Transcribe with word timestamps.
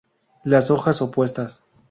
Las 0.43 0.71
hojas 0.71 1.03
opuestas. 1.03 1.63